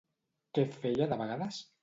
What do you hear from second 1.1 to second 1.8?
de vegades?